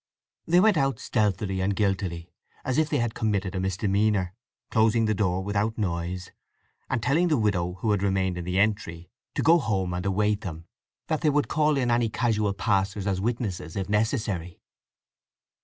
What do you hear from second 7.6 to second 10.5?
who had remained in the entry, to go home and await